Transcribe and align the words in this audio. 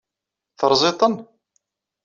Teṛṛẓiḍ-ten? 0.59 1.15